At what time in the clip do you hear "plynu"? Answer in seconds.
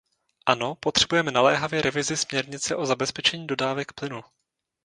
3.93-4.23